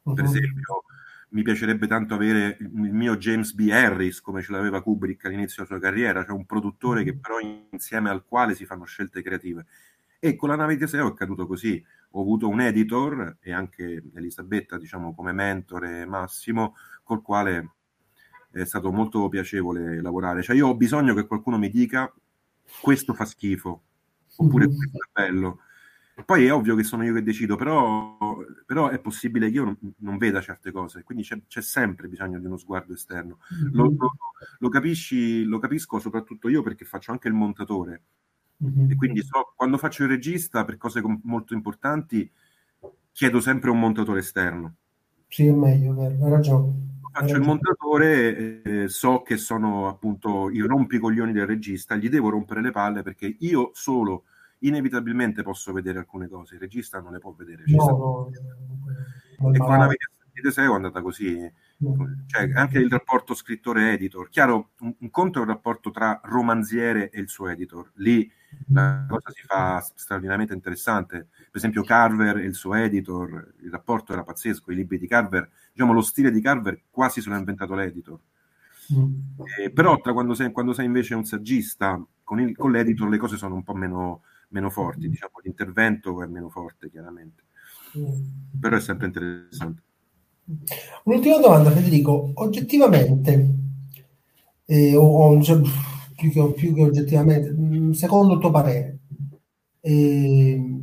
[0.03, 0.85] per esempio,
[1.31, 3.69] mi piacerebbe tanto avere il mio James B.
[3.71, 7.37] Harris, come ce l'aveva Kubrick all'inizio della sua carriera, cioè un produttore che però
[7.71, 9.66] insieme al quale si fanno scelte creative.
[10.19, 11.83] E con la nave di Teseo è accaduto così.
[12.11, 17.71] Ho avuto un editor e anche Elisabetta, diciamo, come mentore massimo, col quale
[18.51, 20.43] è stato molto piacevole lavorare.
[20.43, 22.12] Cioè io ho bisogno che qualcuno mi dica
[22.81, 23.83] questo fa schifo,
[24.37, 25.61] oppure questo è bello
[26.24, 28.16] poi è ovvio che sono io che decido, però,
[28.66, 32.38] però è possibile che io non, non veda certe cose, quindi c'è, c'è, sempre bisogno
[32.38, 33.38] di uno sguardo esterno.
[33.54, 33.74] Mm-hmm.
[33.74, 34.12] Lo, lo,
[34.59, 38.02] lo, capisci, lo capisco soprattutto io perché faccio anche il montatore.
[38.64, 38.90] Mm-hmm.
[38.90, 42.30] E quindi so, quando faccio il regista per cose com- molto importanti
[43.12, 44.74] chiedo sempre un montatore esterno.
[45.28, 46.88] Sì, è meglio, vero, hai ragione.
[47.12, 52.62] Faccio il montatore, eh, so che sono appunto i rompicoglioni del regista, gli devo rompere
[52.62, 54.24] le palle perché io solo
[54.61, 57.64] inevitabilmente posso vedere alcune cose, il regista non le può vedere.
[57.66, 58.31] No, no,
[59.38, 59.88] no, e con la
[60.33, 61.38] di Teseo è andata così,
[62.27, 64.29] cioè, anche il rapporto scrittore-editor.
[64.29, 68.31] Chiaro, un, un, conto è un rapporto tra romanziere e il suo editor, lì
[68.68, 71.29] la cosa si fa straordinariamente interessante.
[71.31, 75.49] Per esempio, Carver e il suo editor, il rapporto era pazzesco, i libri di Carver,
[75.73, 78.18] diciamo lo stile di Carver quasi se l'ha inventato l'editor.
[78.92, 79.14] Mm.
[79.61, 83.18] Eh, però tra quando sei, quando sei invece un saggista con, il, con l'editor le
[83.18, 85.11] cose sono un po' meno, meno forti, mm.
[85.11, 87.43] diciamo l'intervento è meno forte chiaramente,
[87.99, 88.59] mm.
[88.61, 89.83] però è sempre interessante.
[91.05, 93.55] Un'ultima domanda Federico, oggettivamente,
[94.65, 95.61] eh, o, o cioè,
[96.17, 98.99] più, che, più, che, oggettivamente, mm, secondo il tuo parere,
[99.81, 100.81] eh,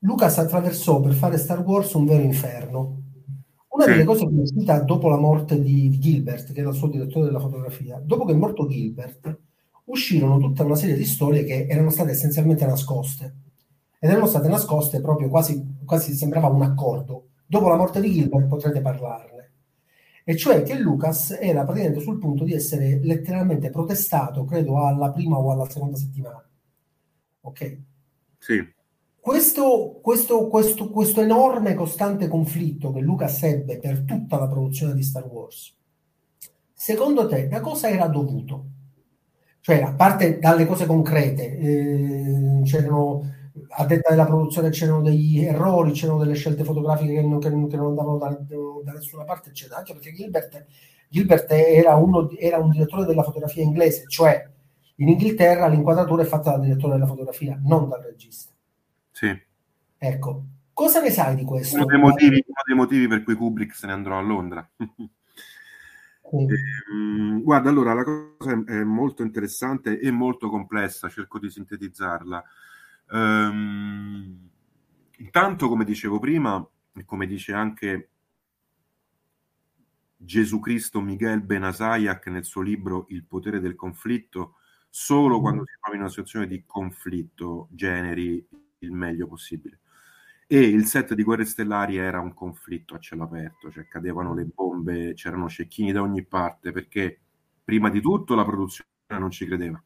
[0.00, 3.02] Lucas attraversò per fare Star Wars un vero inferno.
[3.70, 3.90] Una sì.
[3.90, 6.88] delle cose che è uscita dopo la morte di, di Gilbert, che era il suo
[6.88, 9.38] direttore della fotografia, dopo che è morto Gilbert,
[9.88, 13.34] uscirono tutta una serie di storie che erano state essenzialmente nascoste.
[13.98, 17.28] Ed erano state nascoste proprio quasi, quasi sembrava un accordo.
[17.46, 19.36] Dopo la morte di Gilbert potrete parlarne.
[20.24, 25.38] E cioè che Lucas era praticamente sul punto di essere letteralmente protestato, credo, alla prima
[25.38, 26.46] o alla seconda settimana.
[27.40, 27.78] Ok?
[28.38, 28.76] Sì.
[29.18, 35.02] Questo, questo, questo, questo enorme costante conflitto che Lucas ebbe per tutta la produzione di
[35.02, 35.74] Star Wars,
[36.72, 38.66] secondo te da cosa era dovuto?
[39.68, 43.22] Cioè, a parte dalle cose concrete, eh, c'erano,
[43.76, 47.76] a detta della produzione c'erano degli errori, c'erano delle scelte fotografiche che non, che, che
[47.76, 48.28] non andavano da,
[48.82, 49.76] da, nessuna parte, eccetera.
[49.76, 50.64] Anche perché Gilbert,
[51.10, 54.42] Gilbert era, uno, era, un direttore della fotografia inglese, cioè
[54.94, 58.50] in Inghilterra l'inquadratura è fatta dal direttore della fotografia, non dal regista.
[59.10, 59.38] Sì.
[59.98, 61.76] Ecco, cosa ne sai di questo?
[61.76, 64.66] Uno dei motivi, uno dei motivi per cui Kubrick se ne andrò a Londra.
[66.30, 72.44] Eh, guarda, allora la cosa è molto interessante e molto complessa, cerco di sintetizzarla.
[73.10, 74.48] Um,
[75.16, 78.10] intanto, come dicevo prima, e come dice anche
[80.16, 84.56] Gesù Cristo Miguel Benasayak nel suo libro Il potere del conflitto,
[84.90, 88.46] solo quando si trova in una situazione di conflitto generi
[88.80, 89.80] il meglio possibile
[90.50, 94.46] e il set di Guerre Stellari era un conflitto a cielo aperto, cioè cadevano le
[94.46, 97.20] bombe, c'erano cecchini da ogni parte perché
[97.62, 99.80] prima di tutto la produzione non ci credeva.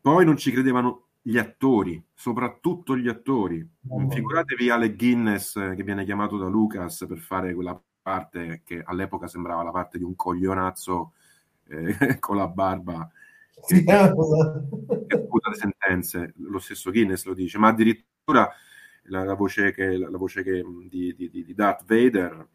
[0.00, 3.62] Poi non ci credevano gli attori, soprattutto gli attori.
[3.88, 4.08] Oh.
[4.08, 9.62] Figuratevi Alec Guinness che viene chiamato da Lucas per fare quella parte che all'epoca sembrava
[9.62, 11.12] la parte di un coglionazzo
[11.68, 13.06] eh, con la barba
[13.66, 13.84] che, che,
[15.06, 16.32] che le sentenze.
[16.36, 18.50] Lo stesso Guinness lo dice, ma addirittura
[19.10, 22.48] la, la voce, che, la, la voce che, di, di, di Darth Vader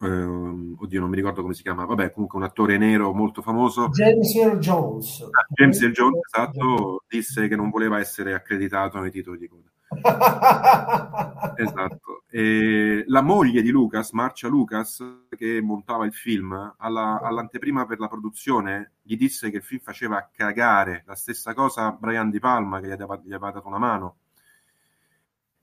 [0.00, 3.88] Uh, oddio, non mi ricordo come si chiama, vabbè, comunque un attore nero molto famoso.
[3.90, 5.20] James Earl Jones.
[5.20, 9.68] Ah, James Earl Jones, esatto, disse che non voleva essere accreditato nei titoli di coda.
[11.54, 12.22] esatto.
[12.30, 15.04] E la moglie di Lucas, Marcia Lucas,
[15.36, 20.30] che montava il film, alla, all'anteprima per la produzione, gli disse che il film faceva
[20.32, 21.02] cagare.
[21.04, 24.16] La stessa cosa Brian Di Palma, che gli aveva, gli aveva dato una mano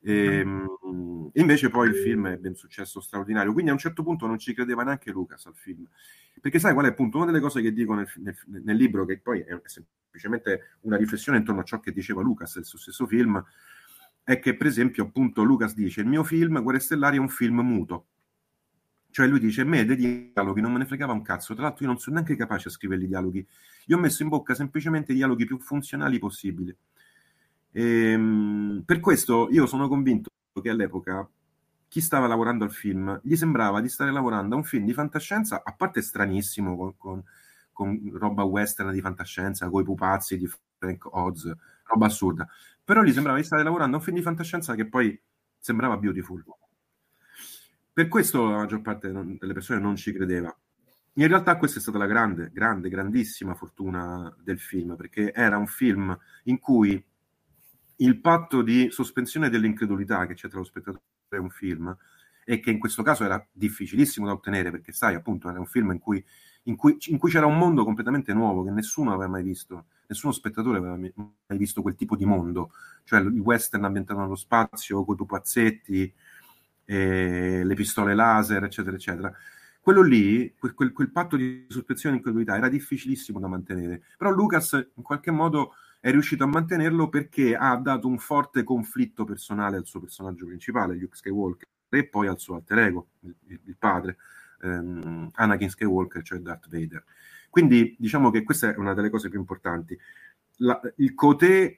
[0.01, 4.27] e, ehm, invece poi il film ebbe un successo straordinario, quindi a un certo punto
[4.27, 5.85] non ci credeva neanche Lucas al film.
[6.39, 9.19] Perché sai qual è appunto una delle cose che dico nel, nel, nel libro, che
[9.19, 13.43] poi è semplicemente una riflessione intorno a ciò che diceva Lucas nel suo stesso film,
[14.23, 17.61] è che per esempio appunto Lucas dice il mio film Guerre Stellari è un film
[17.61, 18.07] muto.
[19.09, 21.85] Cioè lui dice, a me dei dialoghi non me ne fregava un cazzo, tra l'altro
[21.85, 23.47] io non sono neanche capace a scrivere i dialoghi,
[23.85, 26.75] io ho messo in bocca semplicemente i dialoghi più funzionali possibili.
[27.71, 30.29] E, ehm, per questo io sono convinto
[30.61, 31.27] che all'epoca
[31.87, 35.61] chi stava lavorando al film gli sembrava di stare lavorando a un film di fantascienza,
[35.63, 37.23] a parte stranissimo, con, con,
[37.71, 41.51] con roba western di fantascienza, con i pupazzi di Frank Oz,
[41.83, 42.47] roba assurda.
[42.83, 45.19] Però gli sembrava di stare lavorando a un film di fantascienza che poi
[45.57, 46.43] sembrava beautiful.
[47.93, 50.55] Per questo la maggior parte delle persone non ci credeva.
[51.13, 55.65] In realtà questa è stata la grande, grande, grandissima fortuna del film, perché era un
[55.65, 57.03] film in cui
[57.97, 61.95] il patto di sospensione dell'incredulità che c'è tra lo spettatore e un film,
[62.49, 65.91] e che in questo caso era difficilissimo da ottenere, perché sai, appunto, era un film
[65.91, 66.23] in cui,
[66.63, 70.31] in cui, in cui c'era un mondo completamente nuovo che nessuno aveva mai visto, nessuno
[70.31, 72.71] spettatore aveva mai visto quel tipo di mondo,
[73.03, 76.13] cioè il western ambientato nello spazio, con i pupazzetti,
[76.85, 79.33] eh, le pistole laser, eccetera, eccetera.
[79.81, 84.29] Quello lì, quel, quel, quel patto di sospensione e incredulità era difficilissimo da mantenere, però
[84.31, 85.73] Lucas in qualche modo
[86.07, 90.95] è riuscito a mantenerlo perché ha dato un forte conflitto personale al suo personaggio principale,
[90.95, 94.15] Luke Skywalker, e poi al suo alter ego, il, il padre,
[94.61, 97.03] ehm, Anakin Skywalker, cioè Darth Vader.
[97.49, 99.99] Quindi diciamo che questa è una delle cose più importanti.
[100.59, 101.77] La, il cotè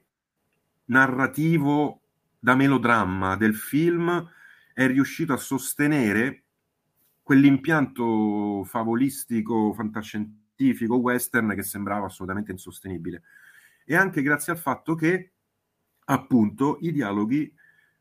[0.85, 2.01] narrativo
[2.37, 4.29] da melodramma del film
[4.75, 6.43] è riuscito a sostenere
[7.23, 13.23] quell'impianto favolistico, fantascientifico, western che sembrava assolutamente insostenibile
[13.91, 15.31] e anche grazie al fatto che
[16.05, 17.51] appunto i dialoghi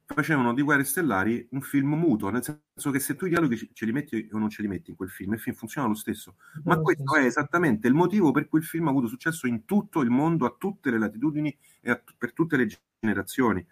[0.05, 3.87] facevano di Guerre Stellari un film muto, nel senso che se tu i dialoghi ce
[3.87, 6.37] li metti o non ce li metti in quel film, il film funziona lo stesso.
[6.64, 7.20] Ma no, questo sì.
[7.20, 10.44] è esattamente il motivo per cui il film ha avuto successo in tutto il mondo,
[10.44, 12.68] a tutte le latitudini e t- per tutte le
[13.01, 13.66] generazioni.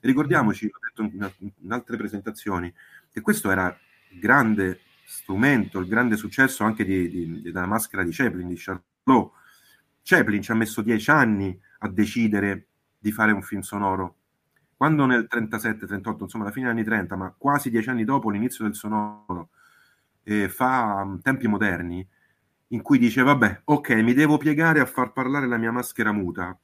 [0.00, 2.72] Ricordiamoci, l'ho detto in, in altre presentazioni,
[3.10, 3.78] che questo era
[4.12, 9.32] il grande strumento, il grande successo anche di, di, della maschera di Chaplin, di Charlot,
[10.08, 12.68] Chaplin ci ha messo dieci anni a decidere
[12.98, 14.16] di fare un film sonoro.
[14.74, 18.64] Quando nel 37-38, insomma, alla fine degli anni 30, ma quasi dieci anni dopo l'inizio
[18.64, 19.50] del sonoro,
[20.22, 22.08] eh, fa um, tempi moderni,
[22.68, 26.58] in cui dice, vabbè, ok, mi devo piegare a far parlare la mia maschera muta.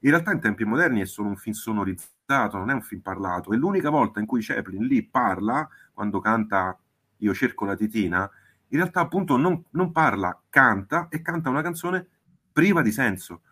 [0.00, 3.52] In realtà in tempi moderni è solo un film sonorizzato, non è un film parlato.
[3.52, 6.78] E l'unica volta in cui Chaplin lì parla, quando canta
[7.16, 8.30] Io cerco la titina,
[8.68, 12.10] in realtà appunto non, non parla, canta e canta una canzone
[12.56, 13.42] priva di senso.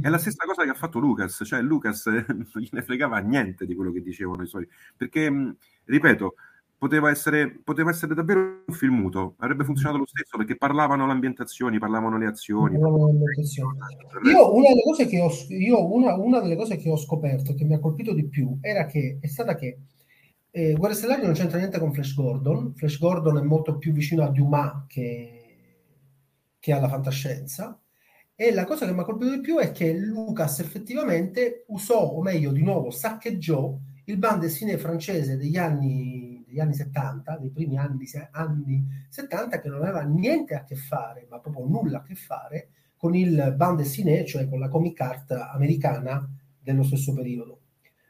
[0.00, 3.74] È la stessa cosa che ha fatto Lucas, cioè Lucas non gliene fregava niente di
[3.74, 6.34] quello che dicevano i suoi, perché, ripeto,
[6.78, 11.12] poteva essere, poteva essere davvero un film muto, avrebbe funzionato lo stesso perché parlavano le
[11.12, 12.78] ambientazioni, parlavano le azioni.
[12.78, 16.96] Parlavano le Io, una delle, cose che ho, io una, una, delle cose che ho
[16.96, 19.78] scoperto, che mi ha colpito di più, era che, è stata che
[20.52, 24.22] eh, Guerre Stellari non c'entra niente con Flash Gordon, Flash Gordon è molto più vicino
[24.22, 25.30] a Dumas che,
[26.60, 27.80] che alla fantascienza,
[28.38, 32.20] e la cosa che mi ha colpito di più è che Lucas effettivamente usò, o
[32.20, 37.78] meglio, di nuovo, saccheggiò il band dessinée francese degli anni, degli anni 70, dei primi
[37.78, 42.14] anni, anni 70, che non aveva niente a che fare, ma proprio nulla a che
[42.14, 46.28] fare, con il band dessinée, cioè con la comic art americana
[46.60, 47.60] dello stesso periodo.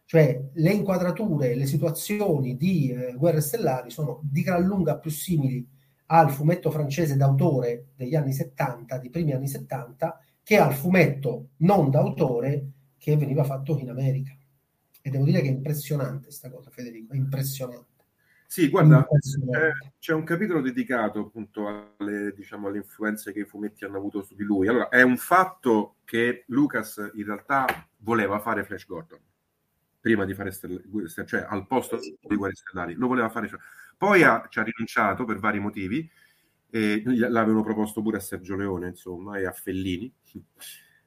[0.06, 5.64] Cioè le inquadrature, le situazioni di eh, Guerre Stellari sono di gran lunga più simili
[6.06, 11.90] al fumetto francese d'autore degli anni 70, dei primi anni 70, che al fumetto non
[11.90, 14.36] d'autore che veniva fatto in America.
[15.02, 17.94] E devo dire che è impressionante questa cosa, Federico, è impressionante.
[18.48, 23.84] Sì, guarda, c'è, c'è, un capitolo dedicato appunto alle, diciamo, alle influenze che i fumetti
[23.84, 24.68] hanno avuto su di lui.
[24.68, 27.66] Allora, è un fatto che Lucas in realtà
[27.98, 29.18] voleva fare Flash Gordon
[30.06, 30.80] prima di fare Stella,
[31.24, 33.50] cioè al posto di Guerre Stellari, lo voleva fare.
[33.98, 36.08] Poi ha, ci ha rinunciato per vari motivi,
[36.70, 40.12] e l'avevano proposto pure a Sergio Leone, insomma, e a Fellini.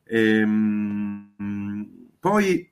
[0.04, 2.70] E, ehm, poi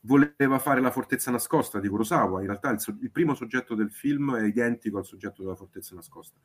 [0.00, 4.34] voleva fare La fortezza nascosta di Kurosawa, in realtà il, il primo soggetto del film
[4.34, 6.38] è identico al soggetto della fortezza nascosta.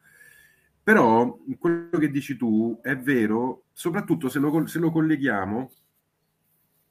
[0.84, 5.72] Però quello che dici tu è vero, soprattutto se lo, se lo colleghiamo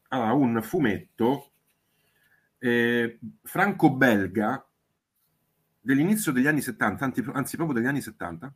[0.09, 1.51] a un fumetto
[2.61, 4.65] eh, franco-belga
[5.81, 8.53] dell'inizio degli anni 70, anzi, anzi, proprio degli anni 70,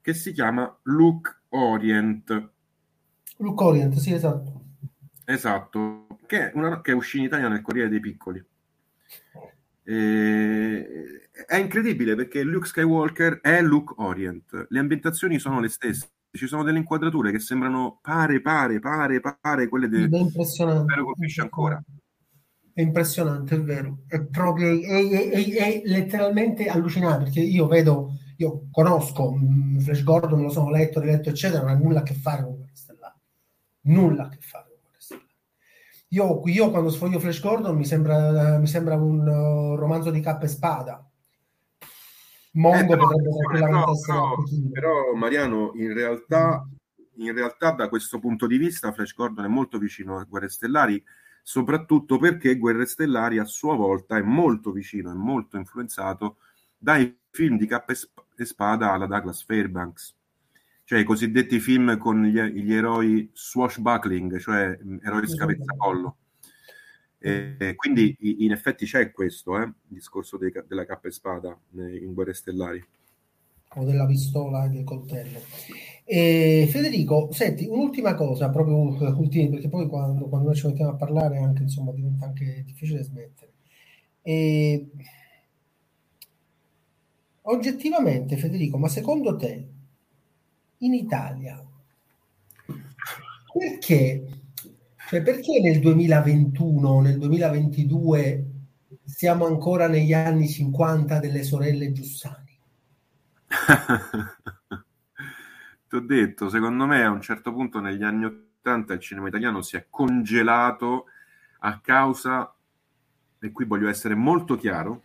[0.00, 2.50] che si chiama Look Orient.
[3.36, 4.60] Look Orient, sì, esatto.
[5.24, 8.44] Esatto, che è, una, che uscita in Italia nel Corriere dei Piccoli.
[9.84, 16.46] Eh, è incredibile perché Luke Skywalker è Luke Orient, le ambientazioni sono le stesse, ci
[16.46, 20.08] sono delle inquadrature che sembrano pare, pare, pare, pare quelle del...
[20.08, 21.82] Spero colpisce ancora.
[22.74, 23.98] È impressionante, è vero.
[24.06, 30.40] È proprio è, è, è, letteralmente allucinante perché io vedo, io conosco mm, Flash Gordon,
[30.40, 33.18] lo sono letto, riletto, eccetera, non ha nulla a che fare con Guerre Stellari.
[33.82, 35.26] Nulla a che fare con Guerre Stellari.
[36.08, 40.46] Io, io quando sfoglio Flash Gordon mi sembra, mi sembra un uh, romanzo di cappa
[40.46, 41.06] e spada.
[42.52, 46.66] Mongo eh, però, potrebbe tranquillamente no, essere no, però Mariano in realtà,
[47.16, 51.02] in realtà da questo punto di vista Flash Gordon è molto vicino a Guerre Stellari
[51.42, 56.38] soprattutto perché Guerre Stellari a sua volta è molto vicino, è molto influenzato
[56.78, 60.14] dai film di cappa e spada alla Douglas Fairbanks,
[60.84, 66.16] cioè i cosiddetti film con gli, gli eroi swashbuckling, cioè eroi scavezzacollo.
[67.18, 72.12] E, quindi in effetti c'è questo, eh, il discorso dei, della cappa e spada in
[72.14, 72.84] Guerre Stellari
[73.74, 75.40] o della pistola e del coltello.
[76.04, 80.96] E Federico, senti, un'ultima cosa, proprio ultima, perché poi quando, quando, noi ci mettiamo a
[80.96, 83.52] parlare anche, insomma, diventa anche difficile smettere.
[84.22, 84.90] E...
[87.42, 89.68] Oggettivamente, Federico, ma secondo te
[90.78, 91.64] in Italia
[93.52, 94.26] perché,
[95.08, 98.46] cioè perché nel 2021, nel 2022
[99.04, 102.41] siamo ancora negli anni 50 delle sorelle Giussani?
[105.88, 109.60] Ti ho detto, secondo me a un certo punto negli anni Ottanta il cinema italiano
[109.62, 111.06] si è congelato
[111.60, 112.54] a causa,
[113.40, 115.02] e qui voglio essere molto chiaro,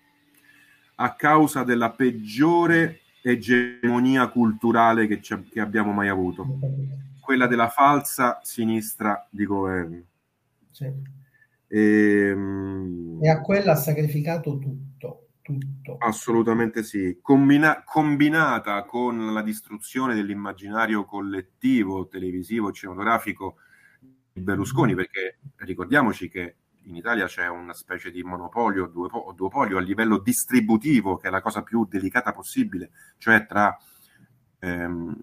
[0.95, 6.45] a causa della peggiore egemonia culturale che, che abbiamo mai avuto,
[7.19, 10.03] quella della falsa sinistra di governo.
[10.71, 10.85] Sì.
[11.67, 15.97] E, ehm, e a quella ha sacrificato tutto tutto.
[15.99, 23.57] Assolutamente sì, Combina- combinata con la distruzione dell'immaginario collettivo, televisivo, cinematografico
[24.33, 29.81] di Berlusconi, perché ricordiamoci che in Italia c'è una specie di monopolio o duopolio a
[29.81, 33.77] livello distributivo, che è la cosa più delicata possibile, cioè tra
[34.59, 35.15] ehm,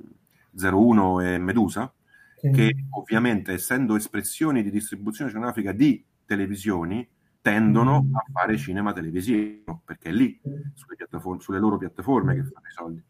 [0.52, 1.92] 01 e Medusa,
[2.36, 2.50] sì.
[2.50, 7.06] che ovviamente essendo espressioni di distribuzione cinematografica di televisioni,
[7.44, 8.14] tendono mm.
[8.14, 10.40] a fare cinema televisivo, perché è lì,
[10.72, 10.96] sulle,
[11.40, 13.04] sulle loro piattaforme, che fanno i soldi.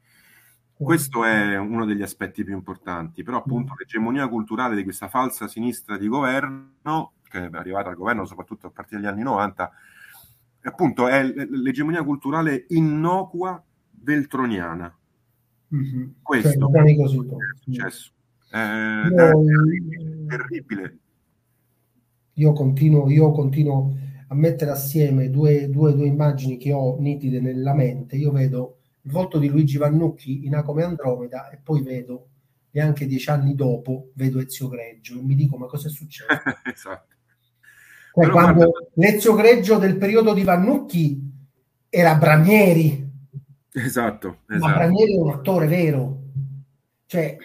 [0.73, 5.97] Questo è uno degli aspetti più importanti, però appunto l'egemonia culturale di questa falsa sinistra
[5.97, 9.71] di governo, che è arrivata al governo soprattutto a partire dagli anni 90,
[10.63, 13.63] appunto è l'egemonia culturale innocua
[14.01, 14.99] veltroniana.
[15.77, 16.07] Mm-hmm.
[16.21, 18.13] Questo cioè, è successo.
[18.51, 20.99] Eh, è, terribile, terribile.
[22.33, 27.75] Io continuo, io continuo a mettere assieme due, due, due immagini che ho nitide nella
[27.75, 32.29] mente, io vedo il volto di Luigi Vannucchi in Acome Andromeda e poi vedo,
[32.71, 36.27] neanche dieci anni dopo, vedo Ezio Greggio e mi dico ma cosa è successo?
[36.65, 37.13] esatto.
[38.13, 38.91] Poi, quando guarda...
[38.95, 41.33] l'Ezio Greggio del periodo di Vannucchi
[41.89, 43.11] era Branieri.
[43.73, 44.67] Esatto, esatto.
[44.67, 46.23] Ma Branieri è un attore vero.
[47.07, 47.37] Cioè,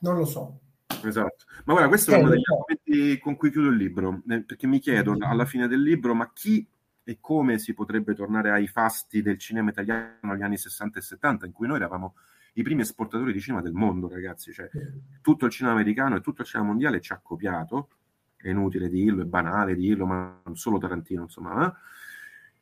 [0.00, 0.60] non lo so.
[1.04, 1.44] Esatto.
[1.64, 4.78] Ma guarda, questo è uno degli argomenti con cui chiudo il libro, eh, perché mi
[4.78, 6.66] chiedo alla fine del libro, ma chi
[7.04, 11.46] e come si potrebbe tornare ai fasti del cinema italiano negli anni 60 e 70,
[11.46, 12.14] in cui noi eravamo
[12.54, 14.52] i primi esportatori di cinema del mondo, ragazzi.
[14.52, 14.68] Cioè,
[15.20, 17.88] tutto il cinema americano e tutto il cinema mondiale ci ha copiato,
[18.36, 21.74] è inutile dirlo, è banale dirlo, ma non solo Tarantino, insomma.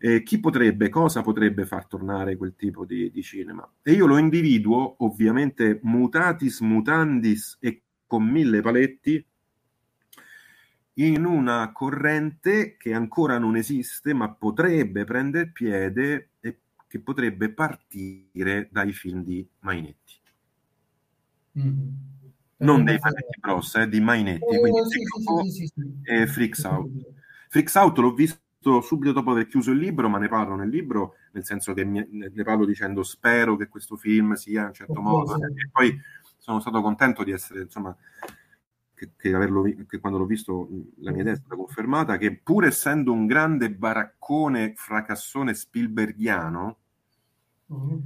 [0.03, 3.68] Eh, chi potrebbe, cosa potrebbe far tornare quel tipo di, di cinema?
[3.83, 9.24] E io lo individuo, ovviamente, mutatis mutandis e con mille paletti
[10.94, 16.58] in una corrente che ancora non esiste ma potrebbe prendere piede e
[16.88, 20.18] che potrebbe partire dai film di Mainetti.
[21.56, 21.88] Mm-hmm.
[22.58, 24.98] non dei Manetti Bros, eh, di Mainetti, quindi eh, sì,
[25.42, 26.90] sì, sì, sì, e Freaks Out.
[27.48, 31.14] Freaks Out l'ho visto subito dopo aver chiuso il libro, ma ne parlo nel libro,
[31.32, 35.36] nel senso che ne parlo dicendo spero che questo film sia in un certo modo,
[35.36, 35.96] e poi
[36.41, 37.97] sono stato contento di essere, insomma,
[38.95, 40.68] che, che, averlo, che quando l'ho visto
[40.99, 46.78] la mia idea è stata confermata, che pur essendo un grande baraccone fracassone Spielbergiano,
[47.72, 47.99] mm-hmm.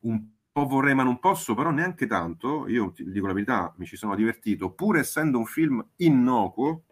[0.00, 3.86] un po' vorrei ma non posso, però neanche tanto, io ti dico la verità, mi
[3.86, 6.82] ci sono divertito, pur essendo un film innocuo,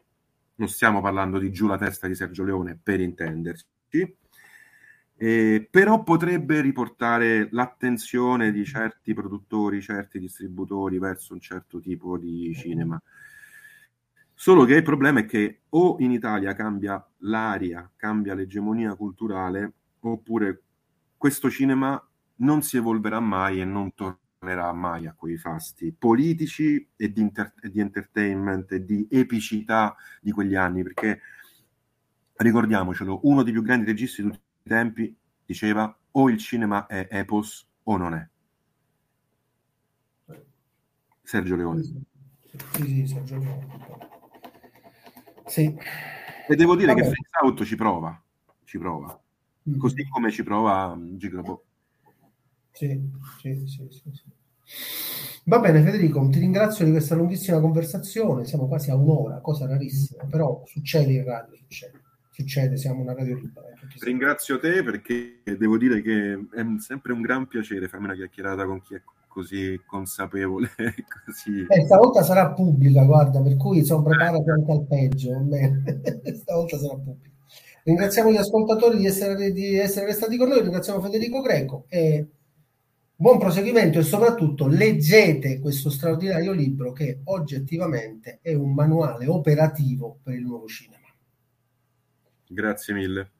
[0.56, 4.16] non stiamo parlando di Giù la testa di Sergio Leone per intenderci,
[5.18, 12.54] eh, però potrebbe riportare l'attenzione di certi produttori, certi distributori verso un certo tipo di
[12.54, 13.00] cinema.
[14.34, 20.62] Solo che il problema è che o in Italia cambia l'aria, cambia l'egemonia culturale, oppure
[21.16, 22.00] questo cinema
[22.36, 27.54] non si evolverà mai e non tornerà mai a quei fasti politici e di, inter-
[27.62, 31.20] e di entertainment e di epicità di quegli anni, perché
[32.34, 37.66] ricordiamocelo, uno dei più grandi registi di tutti tempi diceva o il cinema è epos
[37.84, 38.28] o non è.
[41.22, 41.82] Sergio Leone.
[41.82, 42.04] Sì,
[42.72, 43.66] sì, Sergio Leone.
[45.46, 45.76] Sì.
[46.48, 47.02] E devo dire Vabbè.
[47.02, 48.22] che Freaks Out ci prova,
[48.64, 49.20] ci prova,
[49.68, 49.78] mm.
[49.78, 51.18] così come ci prova um.
[52.70, 53.10] Sì,
[53.40, 54.24] sì, sì, sì, sì.
[55.44, 60.24] Va bene Federico, ti ringrazio di questa lunghissima conversazione, siamo quasi a un'ora, cosa rarissima,
[60.24, 62.00] però succede in radio, succede,
[62.36, 63.66] succede siamo una radio libera.
[64.00, 68.82] Ringrazio te perché devo dire che è sempre un gran piacere farmi una chiacchierata con
[68.82, 70.70] chi è così consapevole.
[71.24, 71.66] Così...
[71.68, 75.30] Eh, stavolta sarà pubblica, guarda, per cui sono preparati anche al peggio.
[76.40, 77.34] stavolta sarà pubblica.
[77.84, 82.26] Ringraziamo gli ascoltatori di essere, di essere restati con noi, ringraziamo Federico Greco e
[83.14, 90.34] buon proseguimento e soprattutto leggete questo straordinario libro che oggettivamente è un manuale operativo per
[90.34, 90.95] il nuovo cinema.
[92.48, 93.30] Grazie mille.